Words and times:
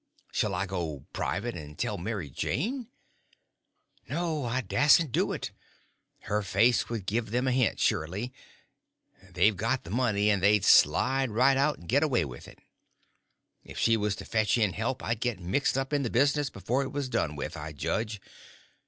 Shall 0.31 0.55
I 0.55 0.65
go, 0.65 1.05
private, 1.13 1.55
and 1.55 1.77
tell 1.77 1.99
Mary 1.99 2.31
Jane? 2.31 2.87
No—I 4.09 4.61
dasn't 4.61 5.11
do 5.11 5.31
it. 5.31 5.51
Her 6.21 6.41
face 6.41 6.89
would 6.89 7.05
give 7.05 7.29
them 7.29 7.47
a 7.47 7.51
hint, 7.51 7.79
sure; 7.79 8.07
they've 9.29 9.55
got 9.55 9.83
the 9.83 9.91
money, 9.91 10.31
and 10.31 10.41
they'd 10.41 10.65
slide 10.65 11.29
right 11.29 11.55
out 11.55 11.77
and 11.77 11.87
get 11.87 12.01
away 12.01 12.25
with 12.25 12.47
it. 12.47 12.57
If 13.63 13.77
she 13.77 13.95
was 13.95 14.15
to 14.15 14.25
fetch 14.25 14.57
in 14.57 14.73
help 14.73 15.03
I'd 15.03 15.19
get 15.19 15.39
mixed 15.39 15.77
up 15.77 15.93
in 15.93 16.01
the 16.01 16.09
business 16.09 16.49
before 16.49 16.81
it 16.81 16.91
was 16.91 17.07
done 17.07 17.35
with, 17.35 17.55
I 17.55 17.71
judge. 17.71 18.19